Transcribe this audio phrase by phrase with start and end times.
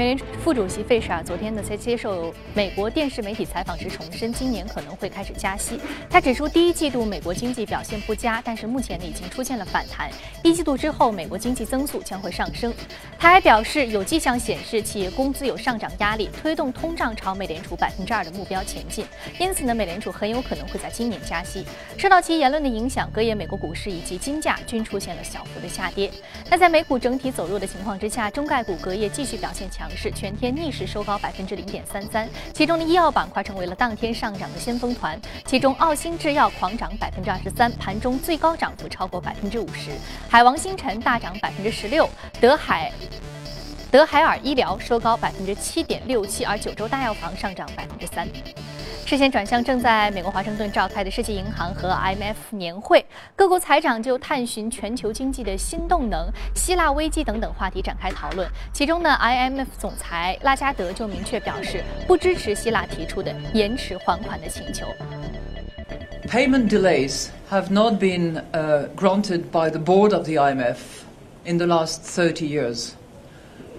[0.00, 5.78] 美联储副主席费舍尔昨天呢，在接受美国电视媒体采访时重申，今年可能会开始加息。
[6.08, 10.10] 他指出，第一季度美国经济表现不佳，但是目前呢已经出现了反弹。
[10.42, 12.72] 一季度之后，美国经济增速将会上升。
[13.18, 19.04] 他还表示，有迹象显示企业工资有上涨压力，推动通胀朝美联储百分之二的目标前进。
[19.38, 21.66] 因此呢，美联储很有可能会在今年加息。
[21.98, 26.10] 受到其言论的影响，隔夜美国股市以及金价均出现了小幅的下跌。
[26.48, 32.28] 那在美股整体走弱的情况之下，中概股隔夜继续表现强是，全天逆势收高百分之零点三三。
[32.52, 39.90] 其中的医药板块成为了当天上涨的先锋团，其中澳新制药狂涨百分之二十三，盘中最高涨幅超过百分之五十。
[40.28, 42.08] 海王星辰大涨百分之十六，
[42.40, 42.92] 德海
[43.90, 48.28] 德海尔医疗收高百分之七点六七，而九州大药房上涨百分之三。
[49.10, 58.48] 视线转向正在美国华盛顿召开的世界银行和 IMF 年会，各国财长就探寻全球经济的新动能、希腊危机等等话题展开讨论。
[58.72, 64.86] 其中呢，IMF 总裁拉加德就明确表示不支持希腊提出的延迟还款的请求。
[66.28, 70.76] Payment delays have not been uh, granted by the board of the IMF
[71.44, 72.90] in the last 30 years,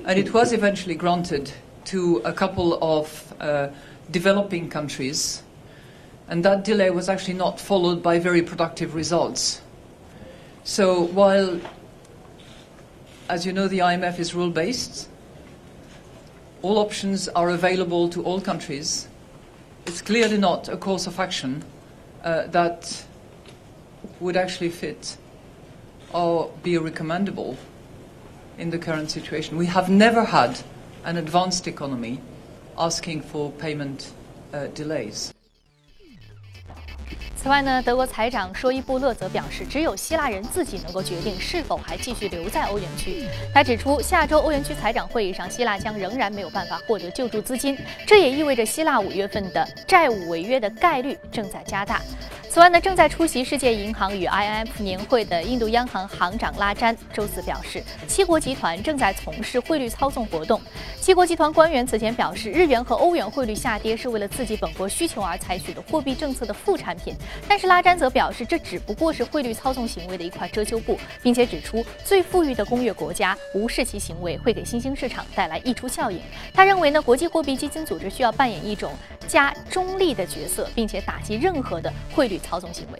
[0.05, 1.51] and it was eventually granted
[1.85, 3.69] to a couple of uh,
[4.11, 5.43] developing countries,
[6.27, 9.61] and that delay was actually not followed by very productive results.
[10.63, 11.59] So while,
[13.29, 15.09] as you know, the IMF is rule based,
[16.61, 19.07] all options are available to all countries.
[19.85, 21.63] It's clearly not a course of action
[22.23, 23.03] uh, that
[24.19, 25.17] would actually fit
[26.13, 27.57] or be recommendable
[28.57, 29.57] in the current situation.
[29.57, 30.59] We have never had
[31.03, 32.21] an advanced economy
[32.75, 34.05] asking for payment
[34.75, 35.29] delays.
[37.35, 43.25] 此外呢，德国财长说伊布勒则表示，只有希腊人自己能够决定是否还继续留在欧元区。
[43.51, 51.99] 他指出，下周欧元区财长会议上，希腊将仍然没有办法获得救助资金，这也意味着希腊五月份的债务违约的概率正在加大。
[52.51, 60.59] 此外呢，正在出席世界银行与 IMF 年会的印度央行行长拉詹周四表示，七国集团正在从事汇率操纵活动。
[60.99, 67.15] 七国集团官员此前表示，日元和欧元汇率下跌是为了刺激本国需求而采取的货币政策的副产品。
[67.47, 76.19] 但是拉詹则表示，这只不过是汇率操纵行为的一块遮羞布，并且指出，最富裕的工业国家无视其行为会给新兴市场带来溢出效应。
[76.53, 78.91] 他认为呢，国际货币基金组织需要扮演一种
[79.27, 82.41] 加中立的角色，并且打击任何的汇率。
[82.41, 82.99] 操纵行为。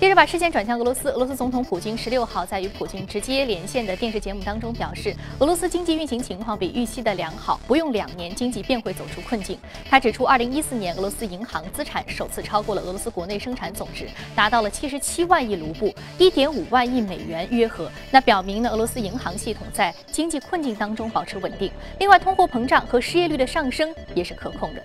[0.00, 9.56] 接着把视线转向俄罗斯，俄罗斯总统普京十六号在与普京直接连线的电视节目当中表示，俄罗斯经济运行情况比预期的良好，不用两年经济便会走出困境。
[9.88, 17.88] 他指出，二零一四年俄罗斯银行资产首次超过了俄罗斯国内生产总值，达到了七十七万亿卢布，一点五万亿美元约合。
[18.10, 21.70] 那表明呢，俄罗斯银行系统在经济困境当中保持稳定。
[22.00, 24.82] 另外，通货膨胀和失业率的上升也是可控的。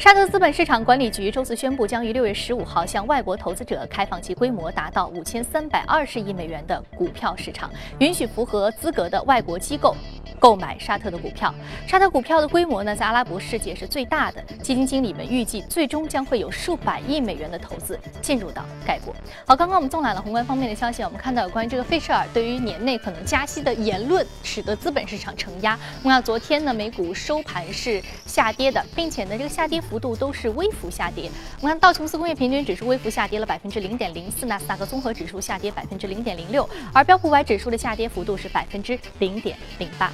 [0.00, 9.94] 沙特资本市场管理局周四宣布，将于六月十五号向外国投资者开放其规模达到五千三百二十亿美元的股票市场，允许符合资格的外国机构。
[10.40, 11.54] 购买沙特的股票，
[11.86, 14.42] 沙特股票的规模呢，在阿拉伯世界是最大的。
[14.62, 19.14] 基金经理们预计，最终将会有数百亿美元的投资进入到该国。
[19.46, 25.78] 好，刚刚我们纵览了宏观方面的消息，我们看到有关于这个费舍尔对于年内可能加息的言论，使得资本市场承压。
[26.02, 31.30] 那昨天呢，美股收盘是下跌的，并且呢，这个下跌幅度都是微幅下跌。
[31.60, 40.10] 我们看道琼斯工业平均指数微幅下跌了百分之零点零四，纳斯达克综合指数下跌百分之零点零六，而标普五百指数的下跌幅度是百分之零点零八。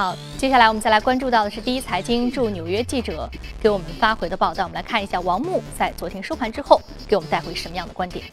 [0.00, 3.28] 好，接下来我们再来关注到的是第一财经驻纽约记者
[3.60, 4.64] 给我们发回的报道。
[4.64, 8.24] 我们来看一下王木在昨天收盘之后给我们带回什么样的观点。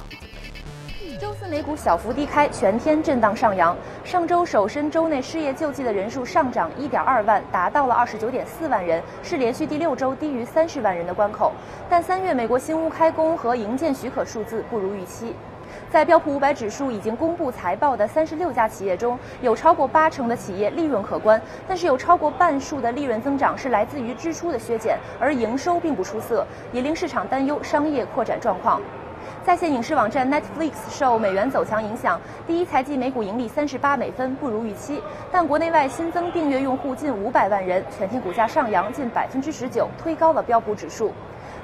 [1.19, 3.75] 周四美股小幅低开，全天震荡上扬。
[4.05, 11.51] 上周首申周内失业救济的人数上涨1.2万，达到了29.4万人，是连续第六周低于30万人的关口。
[11.89, 15.33] 但三月美国新屋开工和营建许可数字不如预期。
[15.89, 28.81] 在标普五百指数已经公布财报的三十六家企业中，有超过八成的企业利润可观，但是有超过半数的利润增长是来自于支出的削减，而营收并不出色，也令市场担忧商业扩展状况。
[29.45, 35.01] 在线影视网站 Netflix 受美元走强影响，第一财季每股盈利三十八美分，不如预期，
[35.31, 41.13] 但国内外新增订阅用户近五百万人，全天股价上扬近百分之十九，推高了标普指数。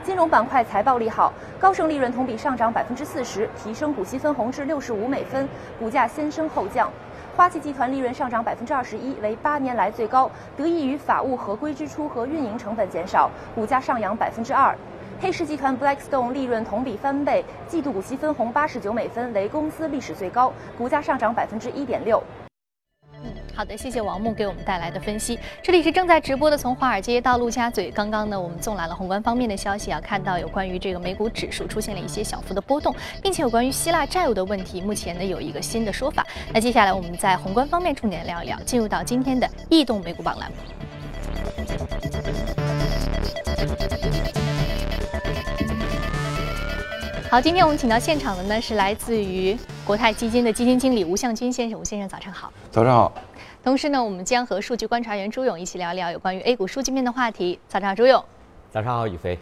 [0.03, 5.47] 金融板块财报利好，高盛利润同比上涨百分之四十，提升股息分红至六十五美分，
[5.79, 6.91] 股价先升后降。
[7.37, 14.75] 花旗集团利润上涨百分之二十一，为八年来最高，得益于法务合规支出和运营成本减少，股价上扬百分之二。
[15.21, 22.21] 黑石集团 Blackstone 利润同比翻倍，季度股息分红八十九美分，为公司历史最高，股价上涨百分之一点六。
[23.55, 25.37] 好的，谢谢王木给我们带来的分析。
[25.61, 27.91] 这里是正在直播的，从华尔街到陆家嘴。
[27.91, 36.25] 刚刚呢，我们纵览了宏观方面的消息啊，看到有关于这个美股指数出现了一些小幅的波动，并且有关于希腊债务的问题，目前呢有一个新的说法。
[36.51, 40.57] 那接下来我们在宏观方面重点聊一聊，进入到今天的异动美股榜栏目。
[47.29, 52.51] 好，今天我们请到现场的呢是来自于国泰基金的基金经理吴向军先生，吴先生早上好。
[52.71, 53.11] 早上好。
[53.61, 57.59] 同时呢，我们将和数据观察员朱勇一起聊聊有关于 A 股数据面的话题。
[57.67, 58.23] 早上好，朱勇。
[58.71, 59.37] 早上好，宇飞。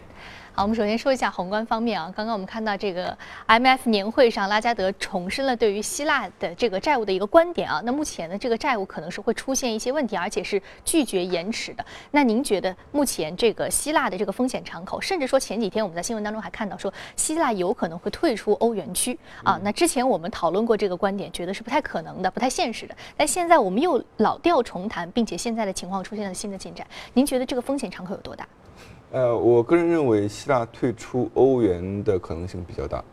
[0.54, 2.12] 好，我们首先说一下宏观方面啊。
[2.14, 3.16] 刚刚我们看到这个
[3.48, 7.80] IMF 年会上，拉加德重申了对于希腊的这个债务的一个观点啊。
[7.86, 11.82] 那目前呢，这个债务可能是会出现一些问题，而且是拒绝延迟的。
[12.10, 19.58] 那您觉得目前这个希腊的这个风险敞口，甚至说前几天我们在新闻当中还看到说希腊有可能会退出欧元区啊？
[19.62, 22.94] 那之前我们讨论过这个观点，觉得是不太可能的、不太现实的。
[23.16, 28.46] 但现在我们又老调重弹，并且现在的情况出现了新的进展，您觉得这个风险敞口有多大？
[29.12, 33.04] 呃，我个人认为希腊退出欧元的可能性比较大。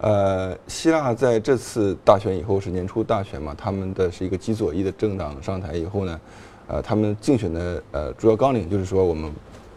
[0.00, 6.20] 呃，希腊在这次大选以后是年初大选嘛，他们的是一个极左翼的政党上台以后呢，
[6.66, 9.32] 呃，他们竞选的呃主要纲领就是说我们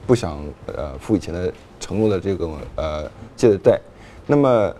[0.08, 0.44] 不想
[0.76, 3.80] 呃付以前的承诺的这个呃借的贷。
[4.26, 4.74] 那么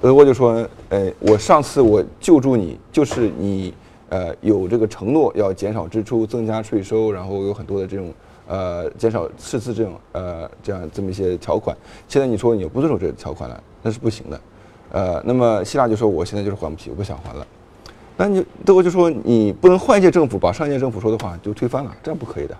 [0.00, 3.72] 俄国就说，呃，我上次我救助你，就是你
[4.08, 8.12] 呃有这个承诺要减少支出、增加税收，然后有很多的这种。
[8.50, 11.76] 呃，减少赤字这种呃这样这么一些条款，
[12.08, 14.40] 现在你说你不遵守这个条款了，那是不行的。
[14.90, 17.46] 呃，那么希腊就说我现在就是还不起，我不想还了。
[18.16, 22.56] 那你德国就说你不能换一届政府把上一届政府说的话就推翻了，这样不可以的，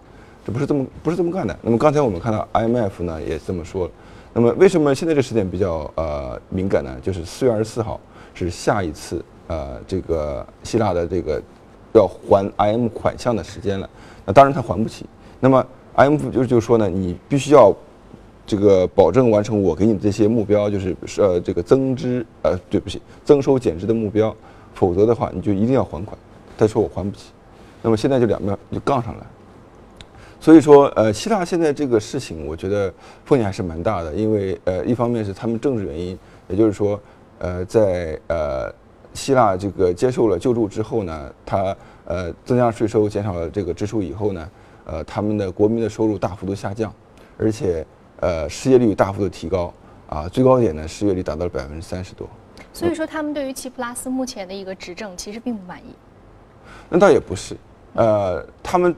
[0.47, 1.59] 这不是这么不是这么干的。
[1.61, 3.93] 那么刚才我们看到 IMF 呢也这么说了。
[4.33, 6.97] 那么为什么现在这时点比较呃敏感呢？
[7.03, 7.99] 就是四月二十四号
[8.33, 11.43] 是下一次呃这个希腊的这个
[11.93, 13.91] 要还 IM 款项的时间了。
[14.25, 15.05] 那当然他还不起。
[15.41, 15.67] 那么
[15.97, 17.75] IMF 就就说呢，你必须要
[18.47, 24.35] 这个保证完成我给你这些目标，就是呃这个增支呃对不起增收减支的目标，
[24.75, 26.17] 否则的话你就一定要还款。
[26.57, 27.33] 他说我还不起，
[27.83, 29.27] 那么现在就两边就杠上了。
[30.41, 32.93] 所以说呃希腊现在这个事情，我觉得
[33.25, 36.99] 风险还是蛮大的，因为呃一方面是他们政治原因，也就是说
[37.39, 38.73] 呃在呃
[39.13, 41.77] 希腊这个接受了救助之后呢，他
[42.07, 44.49] 呃增加税收减少了这个支出以后呢。
[44.91, 46.93] 呃，他们的国民的收入大幅度下降，
[47.39, 47.87] 而且
[48.19, 49.73] 呃，失业率大幅度提高
[50.09, 52.29] 啊，最高点呢，失业率达到了百分之三十多。
[52.73, 55.95] 所以说，他们对于齐普拉斯目前的一个执政其实并不满意。
[56.89, 57.57] 那倒也不是，
[57.95, 58.93] 呃，他们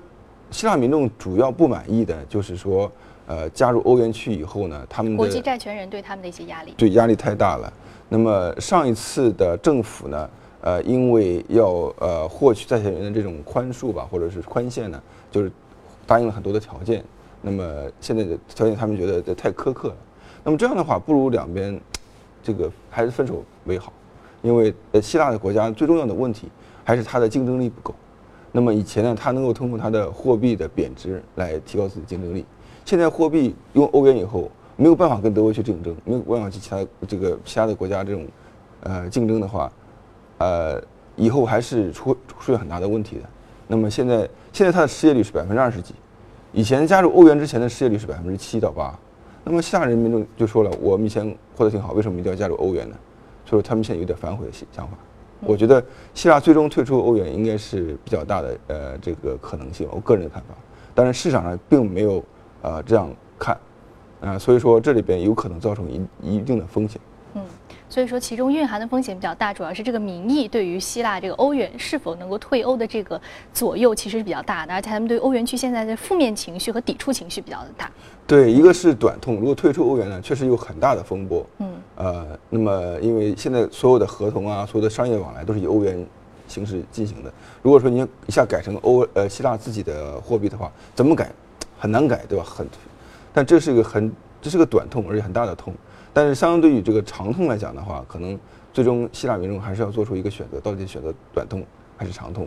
[0.51, 2.91] 希腊民众主要不满意的就是说，
[3.27, 7.71] 呃，加入欧元区以后呢，他们国际债权人对他们的一些压力，对压力太大了。
[8.09, 10.31] 那么上一次的政府呢，
[10.63, 14.99] 呃，因为要呃获取债权人的这种宽恕吧，或者是宽限呢，
[15.31, 15.53] 就是。
[16.07, 17.05] 答应了很多的条件，
[17.41, 17.65] 那么
[18.01, 19.97] 现在的条件他们觉得这太苛刻了。
[20.45, 21.81] 那么这样的话，不如两边
[22.43, 23.93] 这个还是分手为好，
[24.43, 26.49] 因为呃希腊的国家最重要的问题
[26.85, 27.95] 还是它的竞争力不够。
[28.51, 32.45] 那么以前呢，它能够通过它的货币的贬值来提高自己竞争力。
[32.85, 38.27] 现在货币用欧元以后，没有办法跟德国去竞争，没有办法去其他这个其他的国家这种
[38.81, 39.73] 呃竞争的话，
[40.39, 40.83] 呃
[41.15, 43.23] 以后还是出出现很大的问题的。
[43.73, 45.95] 那么现在，现在它的失业率是百分之二十几，
[46.53, 48.95] 以前加入欧元之前的失业率是百分之七到八。
[49.45, 51.27] 那么希腊人民众就说了，我们以前
[51.57, 52.95] 过得挺好，为什么一定要加入欧元呢？
[53.47, 54.93] 所以说他们现在有点反悔的想法。
[55.41, 60.55] 我觉得希腊最终退出欧元应该是比较大的呃这个可能性，我个人的看法。
[60.95, 62.23] 但是市场上并没有
[62.61, 63.57] 呃这样看，
[64.21, 67.01] 啊，所以说这里边有可能造成一一定的风险。
[67.93, 73.21] 所以说，其中蕴含的风险比较大，主要是这个民意对于希腊这个欧元是否能够退欧的这个
[73.53, 77.91] 左右，其实是比较大的，而且他们对欧元区现在的负面情绪和抵触情绪比较的大。
[78.27, 81.45] 对，一个是短痛，如果退出欧元呢，确实有很大的风波。
[81.59, 81.71] 嗯。
[81.97, 86.03] 呃，那么因为现在所有的合同啊，所有的商业往来都是以欧元
[86.49, 87.31] 形式进行的，
[87.61, 91.31] 如果说你一下改成欧呃希腊自己的货币的话，怎么改
[91.79, 92.43] 很难改，对吧？
[92.43, 92.67] 很，
[93.35, 94.11] 但这是一个很
[94.43, 95.73] 这是个短痛，而且很大的痛。
[96.13, 98.39] 但是相对于这个长痛来讲的话，可能
[98.73, 101.65] 最终希腊民众还是要做出一个选择，到底选择短痛
[101.97, 102.47] 还是长痛？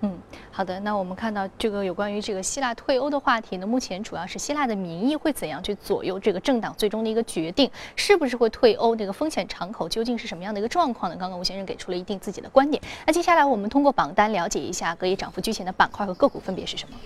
[0.00, 0.12] 嗯，
[0.50, 0.80] 好的。
[0.80, 8.96] 那我们看到这个有关于这个希腊退欧的话题呢，目前主要是希腊的民意会怎样去左右这个政党最终的一个决定，是不是会退欧？
[8.96, 11.16] 这个风险敞口究竟是什么样的一个状况呢？
[11.18, 12.82] 刚刚吴先生给出了一定自己的观点。
[13.06, 16.96] 那接下来我们通过榜单了解一下隔夜涨幅居前的板块和个股分别是什么。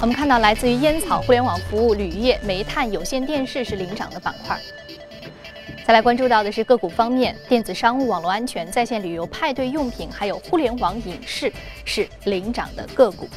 [0.00, 4.58] 我们看到来自于烟草、互联网服务、铝业、煤炭、有线电视是领涨的板块。
[5.86, 11.52] 再来关注到的是个股方面，电子商务、网络安全、在线旅游、派对用品，还有互联网影视
[11.84, 13.28] 是领涨的个股。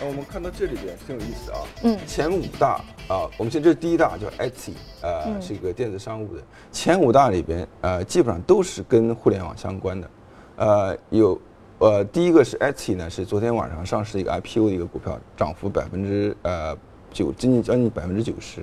[0.00, 6.42] 呃，我们看到这里边挺有意思啊，嗯前五大啊，我们现在这是第一大叫 Etsy，呃，嗯是一个电子商务的。
[6.72, 10.10] 前五大里边，呃，基本上都是跟互联网相关的，
[10.56, 11.40] 呃，有，
[11.80, 16.76] 呃，第一个是 Etsy 呢，是昨天晚上上市一个 IPO 的一个股票，涨幅百分之呃
[17.10, 18.62] 九，接近将近百分之九十。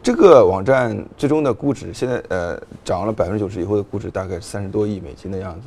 [0.00, 5.66] 这个网站最终的估值现在呃涨了百分之九十以后的估值大概三十多亿美金的样子，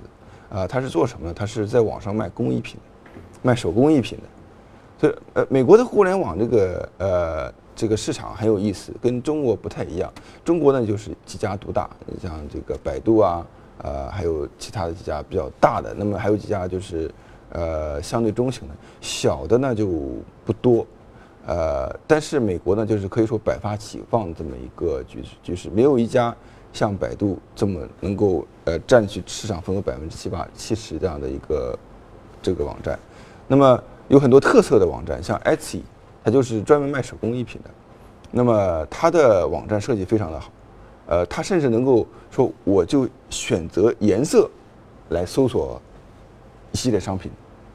[0.55, 1.33] 啊、它是做什么呢？
[1.35, 2.79] 它是在网上卖工艺品，
[3.41, 4.23] 卖手工艺品的。
[5.01, 10.09] 所以呃，美国的互联网这个呃这个市场很有意思，跟中国不太一样。
[10.45, 13.45] 中国呢就是几家独大，你像这个百度啊，
[13.79, 17.09] 呃，还有其他的几家比较大的，那么还有几家就是
[17.51, 19.87] 呃相对中型的，小的呢就
[20.45, 20.85] 不多。
[21.47, 26.35] 呃，但是美国呢，就是可以说百花齐放这么一个局势，就是没有一家
[26.71, 31.77] 像百度这么能够呃占据市场份额百分之七八七十这样的一个
[32.41, 32.99] 这个网站。
[33.47, 35.81] 那么有很多特色的网站，像 Etsy，
[36.23, 37.69] 它就是专门卖手工艺品的。
[38.29, 40.51] 那么它的网站设计非常的好，
[41.09, 44.47] 呃，它甚至能够说我就选择颜色
[45.09, 45.81] 来搜索
[46.71, 47.31] 一系列商品，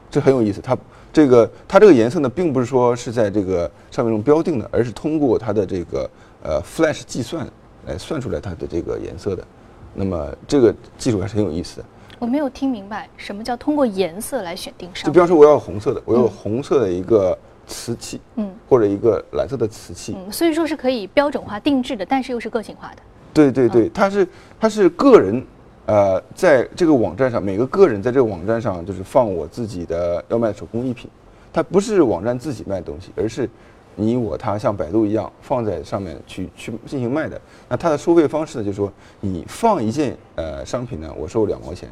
[0.09, 0.61] 这很有意思。
[0.61, 0.77] 它
[1.11, 6.09] 这个它这个颜色呢，并不是说是在这个上面中标定的，而是通过它的这个
[6.43, 7.45] 呃 Flash 计算
[7.85, 9.45] 来算出来它的这个颜色的。
[9.93, 11.85] 那么这个技术还是很有意思的。
[12.19, 15.05] 我没有听明白什么叫通过颜色来选定商品。
[15.07, 17.37] 就比方说，我要红色的，我要红色的一个
[17.67, 23.01] 瓷器，嗯或者一个蓝色的瓷器，嗯，所以说是可以标准化定制的，但是又是个性化的。
[23.35, 24.25] 对对对，它是
[24.57, 25.45] 它是个人，
[25.85, 31.09] 呃，在这个网站上，每个个人在这个网站上就是放我自己的要卖的手工艺品，
[31.51, 33.49] 它不是网站自己卖的东西，而是
[33.95, 37.39] 你我他像百度一样放在上面去去进行卖的。
[37.67, 38.89] 那它的收费方式呢，就是说
[39.19, 41.89] 你放一件呃商品呢，我收两毛钱，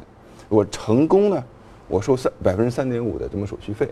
[0.48, 1.44] 我成功呢，
[1.88, 3.86] 我收三百分之三点五的这么手续费。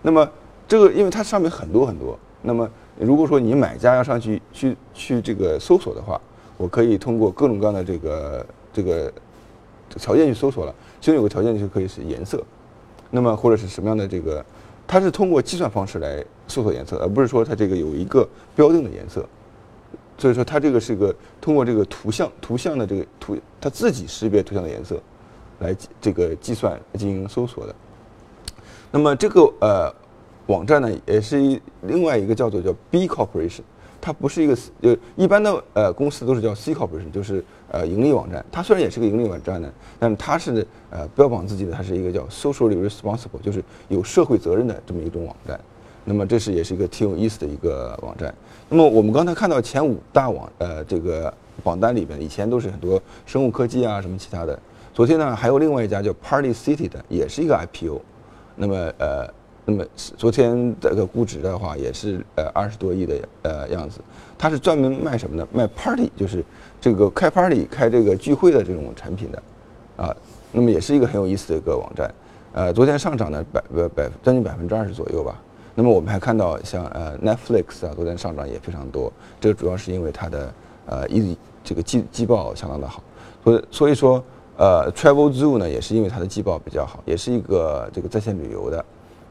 [0.00, 0.26] 那么
[0.66, 2.66] 这个因为它上面很多很多，那么
[2.98, 6.18] 如果说你买家要上去去去这个搜索的话，
[6.64, 9.12] 我可以通过各种各样的这个这个
[9.90, 10.74] 条件去搜索了。
[10.98, 12.42] 其中有个条件就可以是颜色，
[13.10, 14.42] 那么或者是什么样的这个，
[14.86, 19.28] 它是通过计算方式来搜索颜色，而不是说它这个有一个标定的颜色。
[20.16, 24.98] 所以说它这个是一个通过这个图像图像的这个图，它自己识别图像的颜色，
[25.58, 27.74] 来这个计算进行搜索的。
[28.90, 29.94] 那么这个呃
[30.46, 33.60] 网站呢，也是另外一个叫做叫 B Corporation，
[34.04, 38.44] 它不是一个呃一般的呃公司都是叫 C Corporation，就是呃盈利网站。
[38.52, 45.58] 它虽然也是个盈利网站呢，但是它是呃标榜自己的它是一个叫 socially responsible，就是有社会责任的这么一种网站。
[46.04, 48.34] 那么这是也是一个挺有意思的一个网站。
[48.68, 51.32] 那么我们刚才看到前五大网呃这个
[51.62, 54.58] 榜单里边，以前都是很多生物科技啊什么其他的。
[54.92, 58.02] 昨天呢还有另外一家叫 Party City 的，也是一个 IPO。
[58.56, 59.26] 那么呃，
[59.64, 64.00] 那么昨天这个估值的话也是呃二十多亿的呃样子。
[64.36, 65.48] 它是专门卖什么呢？
[65.52, 66.44] 卖 Party，就是
[66.80, 69.42] 这个开 Party 开这个聚会的这种产品的，
[69.96, 70.14] 啊，
[70.52, 72.12] 那么也是一个很有意思的一个网站。
[72.52, 75.40] 呃，昨天上涨的百呃百将近百分之二十左右吧。
[75.74, 80.54] 那么我们还看到像呃 Netflix 啊，昨天上涨也非常多，这个主要是因为它的
[80.86, 83.02] 呃一这个季季报相当的好，
[83.42, 84.22] 所以所以说
[84.56, 88.84] 呃 Travel Zoo 呢也是因为它的季报比较好，也是一个这个在线旅游的。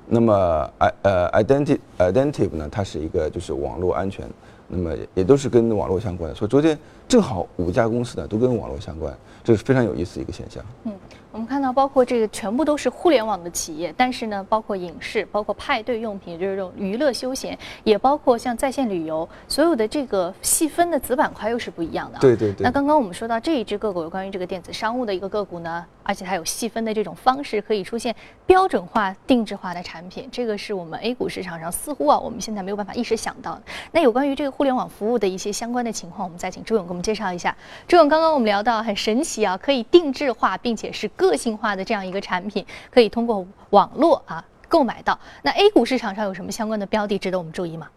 [0.07, 4.27] 那么 i 呃 Identity Identity 呢，它是一个就是网络安全，
[4.67, 6.35] 那么也都是跟网络相关的。
[6.35, 6.77] 所以昨天
[7.13, 10.65] 正好五家公司呢都跟网络相关，这是非常有意思的一个现象。
[10.85, 10.91] 嗯，
[11.31, 22.19] 我们看到，包括这个全部都是互联网的企业，但是呢，包括影视、包括派对用品，就是这种娱乐休闲，也包括像在线旅游，所有的这个细分的子板块又是不一样的、啊。
[22.19, 28.15] 对对对那刚刚我们说到这一只个股，有关于这个电子商务的一个个股呢，而且它有细分的这种方式，可以出现
[28.47, 33.61] 标准化、定制化的产品，这个是我们 A 股市场上似乎啊，我们现在没有办法一时想到的。
[33.91, 37.55] 那有关于这个互联网服务的一些相关的情况，我们再请朱勇给我们介绍一下。
[37.87, 45.19] 朱勇，刚刚我们聊到很神奇啊，可以定制化并且是个性化的这样一个产品，可以通过网络啊购买到。
[45.41, 47.87] 那 A 股市场上有什么相关的标的值得我们注意吗？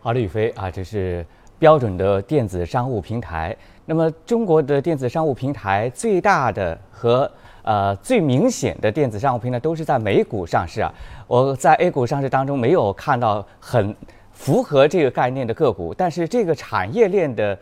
[0.00, 1.26] 好的，宇飞啊，这是
[1.58, 3.56] 标准的电子商务平台。
[3.84, 7.30] 那么中国的电子商务平台最大的和
[7.62, 10.92] 呃最明显的电子商务平台都是在美股上市啊。
[11.26, 13.94] 我在 A 股上市当中没有看到很
[14.36, 17.58] 符合这个概念的个股，但是这个产业链的。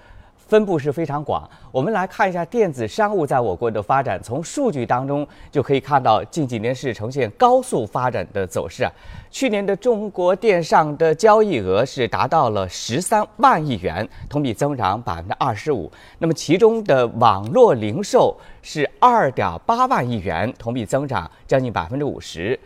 [0.47, 1.49] 分布是非常广。
[1.73, 8.93] 我们来看一下电子商务在我国的发展，从数据当中就可以看到近几年是呈现高速发展的走势啊。
[9.31, 15.91] 去年的中国电商的交易额是达到了十三万亿元，同比增长百分之二十五。
[16.19, 22.57] 那么其中的网络零售是二点八万亿元，同比增长将近百分之五十。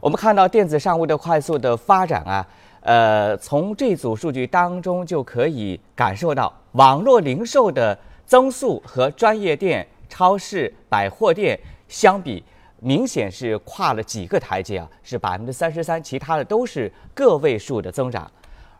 [0.00, 2.46] 我们看到电子商务的快速的发展啊，
[2.88, 12.42] 呃，从这组数据当中就可以感受到，网络零售的增速和专业店、超市、百货店相比，
[12.80, 18.30] 明显是跨了几个台阶啊，是百分之三十三，其他的都是个位数的增长。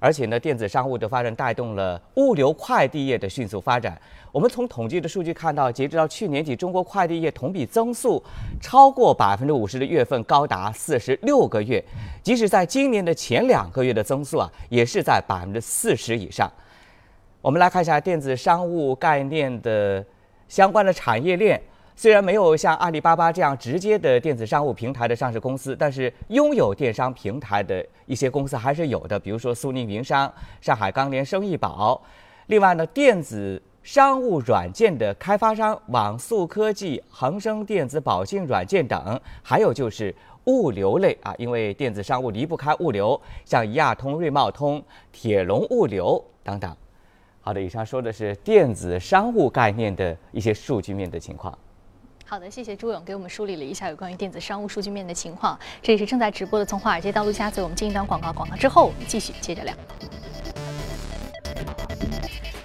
[0.00, 4.00] 而且呢，电子商务的发展带动了物流快递业的迅速发展。
[4.31, 8.23] 我们从统计的数据看到，截止到去年底，中国快递业同比增速
[8.61, 11.83] 超过百分之五十的月份高达四十六个月。
[12.23, 16.50] 即使在今年的前两个月的增速啊，也是在百分之四十以上。
[17.40, 20.05] 我们来看一下电子商务概念的
[20.49, 21.61] 相关的产业链。
[21.99, 32.00] 虽然没有像阿里巴巴这样直接的电子商务平台的上市公司，但是拥有电商平台的一些公司还是有的，比如说苏宁云商、上海钢联生意宝。
[32.47, 40.14] 另外呢，电子商务软件的开发商网速科技、恒生电子保信软件等，还有就是
[40.45, 46.73] 物流类啊，因为电子商务离不开物流，像亚通、瑞茂通、铁龙物流等等。
[47.40, 51.52] 好的，以上说的是电子商务概念的一些数据面的情况。
[52.30, 55.58] 好的，谢谢朱勇给我们梳理了一下有关于电子商务数据面的情况。
[55.80, 59.73] 这里是正在直播的从华尔街到陆家嘴，我们进一段广告，广告之后我们继续接着聊。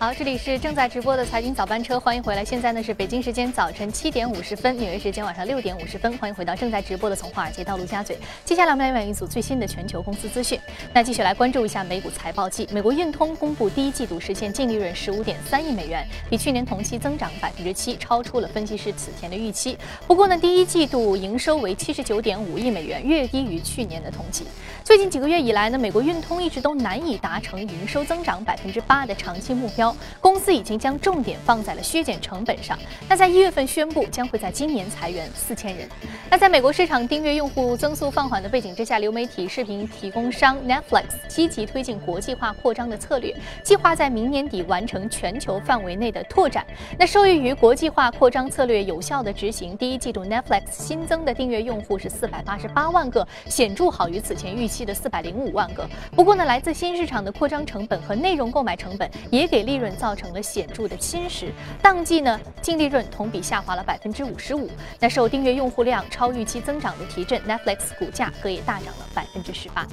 [0.03, 2.43] 好，这里是正在直播的财经早班车，欢迎回来。
[2.43, 6.17] 现在呢是北京时间早晨七点五十分，纽约时间晚上六点五十分。
[6.17, 8.17] 欢迎回到正在直播的从华尔街到陆家嘴。
[8.43, 10.59] 接下来我们来问一组最新的全球公司资讯。
[10.91, 12.67] 那继续来关注一下美股财报季。
[12.69, 19.77] 美国运通公布第一季度实现净利润十五点三亿美元，比去年同期增长百分之七，超出了分析师此前的预期。
[20.05, 24.43] 不过呢，第一季度营收为七十九点五亿美元，略低于去年的同期。
[24.83, 29.92] 最近几个月以来呢，美国运通一直都难以达成营收增长百分之八的长期目标。
[30.21, 32.77] 公司已经将重点放在了削减成本上。
[33.09, 35.89] 那在一月份宣布将会在今年裁员四千人。
[36.29, 46.63] 那在美国市场订阅用户增速放缓的背景之下，流媒体视频提供商 Netflix 积极推进国际化扩张的策略，计划在明年底完成全球范围内的拓展。
[46.99, 54.83] 那受益于国际化扩张策略有效的执行，第一季度 Netflix 新增的订阅用户是四百八十八万个，显著好于此前预期。
[54.83, 55.87] 的四百零五万个。
[56.13, 61.47] 不过呢，来自新市场的扩张成本和内容购买成本也给利利润造成了显著的侵蚀。
[61.81, 64.69] 当季呢，净利润同比下滑了百分之五十五。
[64.99, 69.87] 那受订阅用户量超预期增长的提振，Netflix 股价可也大涨了百分之十八。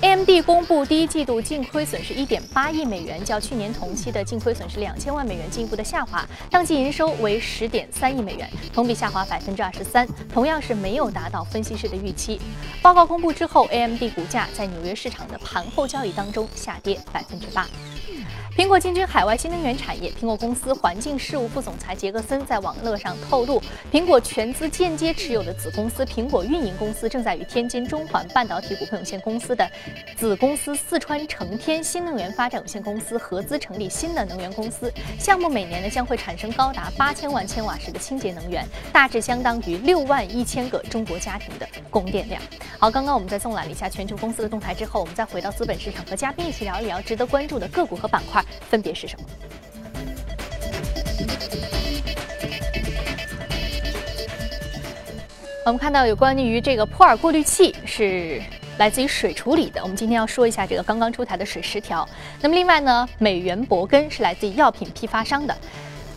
[0.00, 6.24] AMD 公布第一季度净亏损是一点八亿美元，较去年同期的净亏损是两千万美元进一步的下滑。
[6.48, 12.40] 当季营收为十点三亿美元，同比下滑百分之二十三，同样是没有达到分析师的预期。
[12.80, 14.04] 报告公布之后，AMD。
[14.14, 17.66] 股价在纽约市场的盘后交易当中下跌百分之八。
[18.56, 20.12] 苹果进军海外新能源产业。
[20.12, 29.68] 苹果公司环境事务副总裁杰克森在网络上透露，苹果全资间接持有的子公司苹果运营公司正在与天津中环半导体股份有限公司的
[30.16, 34.92] 子公司四川成天新能源发展有限公司合资成立新的能源公司。
[35.18, 42.40] 项目每年呢将会产生高达八千万千瓦时的清洁能源，大致相当于六万一千个中国家庭的供电量。
[42.78, 48.43] 好，刚刚我们在纵览了一下全球公司的动态之后，我们再回到资本市场，和嘉宾一起聊一聊值得关注的个股和板块。
[48.68, 49.26] 分别是什么？
[55.66, 58.38] 我们看到有关于这个普洱过滤器是
[58.76, 59.80] 来自于水处理的。
[59.82, 62.06] 我们今天要说一下这个刚刚出台的水十条。
[62.42, 65.56] 那么另外呢，美元博根是来自于药品批发商的。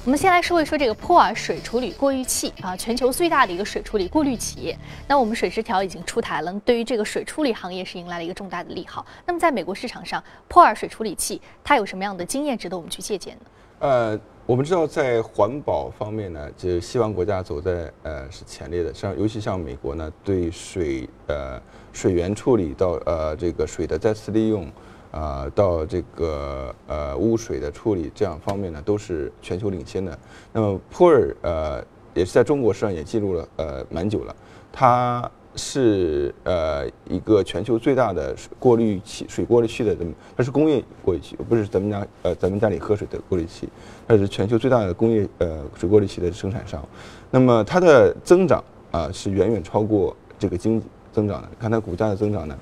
[0.08, 4.74] 我们先来说一说这个普洱水处理过滤器啊，全球最大的一个水处理过滤企业。
[5.06, 9.06] 那我们水十条已经出台了，对于这个水处理行业是迎来了一个重大的利好。
[9.26, 13.46] 那么在美国市场上，普洱水处理器它有什么样的经验值得我们去借鉴呢？
[13.80, 24.72] 呃，我们知道在环保方面呢，就西方国家走在呃是前列的，像尤其像美国呢，对水呃水源处理到呃这个水的再次利用。
[25.12, 30.18] 啊，到这个呃污水的处理这样方面呢，都是全球领先的。
[30.52, 34.36] 那么普洱呃也是在中国市场也记录了呃蛮久了，
[34.72, 43.70] 它是呃一个全球最大的过滤器水过滤器的这么，它是工业过滤器，不是咱们家呃咱们家里喝水的过滤器，
[44.08, 46.86] 它是全球最大的工业呃水过滤器的生产商。
[47.32, 51.50] 那么它的增长啊是远远超过这个经济增长的。
[51.60, 52.60] 看它股价的增长呢，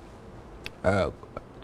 [0.84, 1.12] 呃。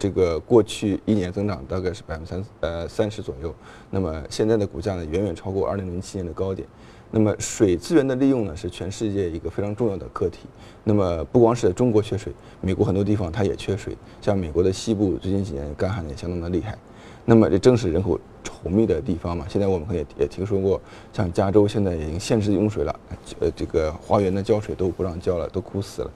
[0.02, 3.54] 这个过去一年增长大概是百分之三呃三十左右，
[3.88, 6.66] 那么现在的股价呢远远超过二零零七年的高点。
[7.12, 10.40] 那么水资源的利用呢是全世界一个非常重要的课题。
[10.82, 16.76] 那么不光是中国缺水，美国很多地方它也缺水，像美国的西部最近几年干旱也相当的厉害。
[17.24, 19.46] 那么这正是人口稠密的地方嘛。
[19.48, 20.80] 现在我们可能也也听说过，
[21.12, 23.00] 像加州现在已经限制用水了，
[23.38, 26.10] 呃，这个花园的浇水都不让浇了，都枯死了。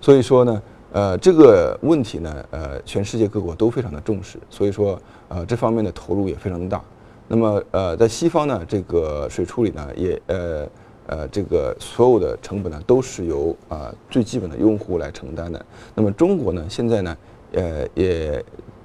[0.00, 0.62] 所以说呢，
[0.96, 4.38] 呃，这个问题呢，呃，全世界各国都非常的重视。
[4.48, 6.82] 所以说，呃，这方面的投入也非常的大。
[7.28, 10.66] 那么，呃，在西方呢，这个水处理呢，也呃
[11.06, 15.62] 呃，这个所有的成本呢，都是由啊最基本的用户来承担的。
[15.94, 17.16] 那么中国呢，现在呢，
[17.52, 18.42] 呃，也。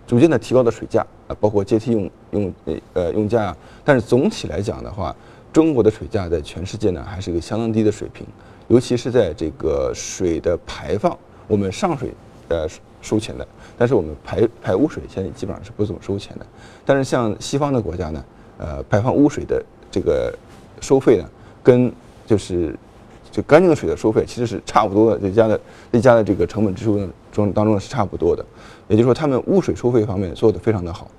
[0.08, 2.54] 逐渐的提高的水价啊，包括阶梯用用
[2.92, 5.16] 呃用价啊，但是总体来讲的话，
[5.54, 8.28] 中国的水价在全世界呢还是一个相当低的水平，
[8.68, 11.18] 尤其是在这个水的排放，
[11.52, 12.14] 我们上水
[12.48, 12.66] 呃
[13.02, 13.46] 收钱的，
[13.78, 16.46] 但是我们排排污水现在基本上是不怎么收钱的。
[16.86, 18.24] 但是像西方的国家呢，
[18.58, 19.62] 呃排放污水的
[19.92, 20.34] 这个
[20.80, 21.26] 收费呢，
[21.62, 21.92] 跟
[22.26, 22.74] 就是
[23.30, 25.60] 就干净的水的收费其实是差不多的，这家的
[25.92, 28.46] 这家的这个成本支出中当中是差不多的。
[28.88, 31.12] 也就是说，他们污水收费方面做得非常的好，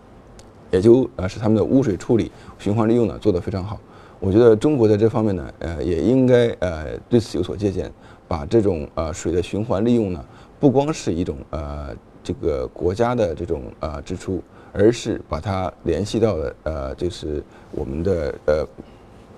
[0.71, 3.79] 也就呃是他们的污水处理循环利用呢做得非常好。
[4.19, 7.93] 我觉得中国在这方面呢，呃也应该呃对此有所借鉴，
[8.33, 10.25] 把这种呃水的循环利用呢，
[10.59, 14.43] 不光是一种呃这个国家的这种呃支出，
[14.73, 18.67] 而是把它联系到了呃就是我们的呃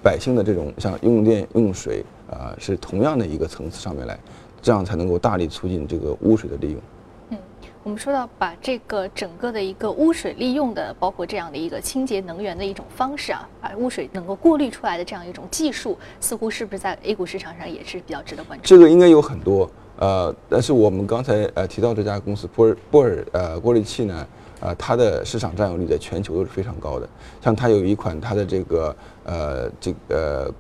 [0.00, 4.16] 百姓的这种像用电用水啊是同样的一个层次上面来，
[4.62, 6.80] 这样才能够大力促进这个污水的利用。
[7.84, 18.66] 我们说到把这个整个的一个污水利用的，包括这样的一个清洁能源的一种方式啊，把污水能够过滤出来的这样一种技术，似乎是不是在 A 股市场上也是比较值得关注？
[18.66, 24.26] 这个应该有很多，呃，但是我们刚才呃提到这家公司波尔波尔呃过滤器呢，
[24.60, 27.06] 呃，它的市场占有率在全球都是非常高的。
[27.42, 30.50] 像它有一款它的这个呃这个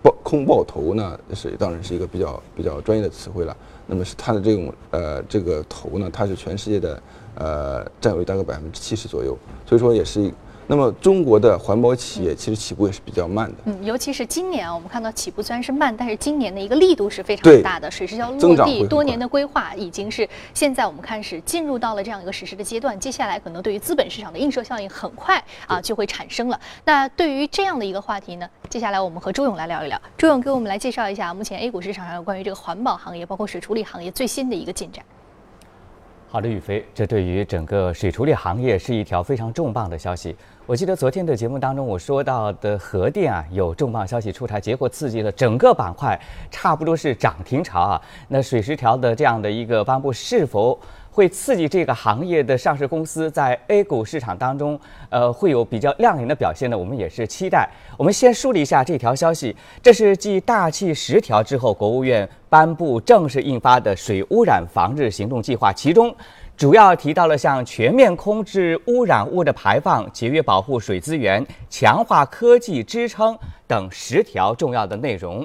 [0.00, 3.56] 爆空爆头呢，是当然是一个比较比较专业的词汇了。
[3.88, 7.02] 那么是它的这种呃这个头呢，它是全世界的
[7.34, 10.32] 呃占有率大概百分之七十左右，所以说也是。
[10.70, 26.60] 那么中国的环保企业其实起步也是比较慢的，嗯，尤其是今年啊，我们看到起步虽然是慢，但是今年的一个力度是非常大的，水师桥落地多年的规划已经是现在我们开始进入到了这样一个实施的阶段，接下来可能对于资本市场的映射效应很快啊就会产生了。
[26.84, 35.02] 那对于这样的一个话题呢，接下来我们和周勇来聊一聊，周勇给我们来介绍一下目前 A 股市场上有关于这个环保行业，包括水处理行业最新的一个进展。
[36.30, 40.36] 好的，宇飞，这对于整个水处理行业是一条非常重磅的消息。
[40.66, 48.02] 我记得昨天的节目当中，我说到的核电啊，有重磅消息出台，结果刺激了整个板块，差不多是涨停潮啊。
[48.28, 50.78] 那水十条的这样的一个颁布，是否？
[51.18, 54.78] 会刺激这个行业的上市公司在 A 股市场当中，
[55.10, 56.78] 呃，会有比较亮眼的表现呢。
[56.78, 57.68] 我们也是期待。
[57.96, 66.14] 我们先梳理一下这条消息，这是继大气十条之后，国务院颁布正式印发的水污染防治行动计划，其中
[66.56, 75.44] 主要提到了像全面控制污染物的排放、节约保护水资源、强化科技支撑等十条重要的内容。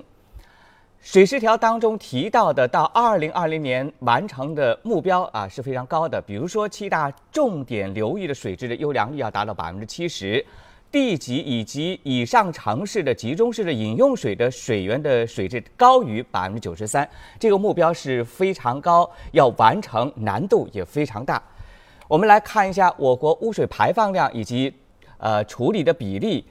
[1.04, 10.44] 水十条当中提到的到二零二零年完成的目标啊是非常高的，比如说七大重点流域的水质的优良率要达到百分之七十，
[10.90, 21.44] 地级以及以上城市的集中式的饮用水的水源的水质高于百分之九十三，这个目标是非常高，要完成难度也非常大。
[22.08, 24.74] 我们来看一下我国污水排放量以及
[25.18, 26.46] 呃处理的比例。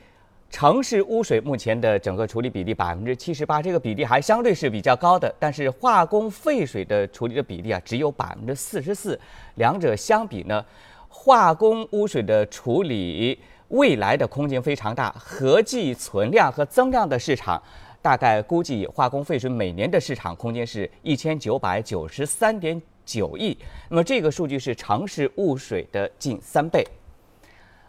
[0.52, 5.34] 城市污水目前的整个处理比例百分之七十八，这个比例还相对是比较高的。
[5.38, 9.18] 但是化工废水的处理的比例啊，只有百分之四十四。
[9.54, 10.62] 两者相比呢，
[11.08, 17.60] 化工污水的处理未来的空间非常大，合计存量和增量的市场，
[18.02, 23.56] 大概估计化工废水每年的市场空间是一千九百九十三点九亿。
[23.88, 26.86] 那么这个数据是城市污水的近三倍。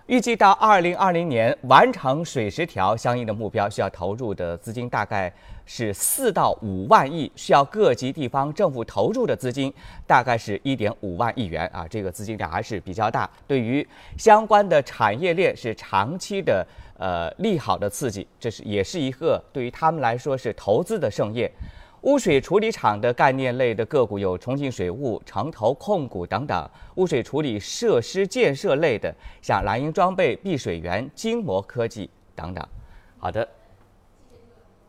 [0.08, 5.32] 预计到二零二零年完成水十条相应的目标，需要投入的资金大概
[5.66, 9.74] 是四到五万亿，需要各级地方政府投入的资金
[10.06, 13.88] 大概是一点五万亿元啊，这个资金量还是比较大，对于
[14.18, 21.50] 相关的产业链是长期的呃利好的刺激，这是也是一个对于他们来说是投资的盛宴。
[22.04, 32.66] 污水处理厂的概念类的个股有重庆水务、城投控股等等；污水处理设施建设类的，像蓝鹰装备、碧水源、金膜科技等等。
[33.18, 33.48] 好的，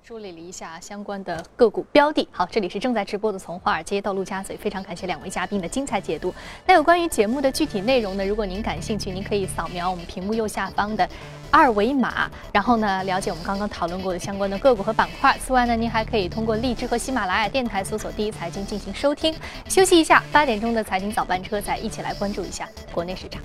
[0.07, 2.29] 梳理了一下相关的个股标的。
[2.31, 6.35] 好，这里是正在直播的从华尔街到陆家嘴，非常感谢两位嘉宾的精彩解读。
[6.67, 8.27] 那有关于节目的具体内容呢？
[8.27, 11.09] 如果您感兴趣，您可以扫描我们屏幕右下方的
[11.51, 15.39] 二维码，然后呢了解我们刚刚讨论过的相关的个股和板块。
[15.39, 19.35] 此外呢，您还可以通过荔枝和喜马拉雅电台搜索“第一财经”进行收听。
[19.71, 23.41] 休息一下，八点钟的财经早班车，再一起来关注一下国内市场。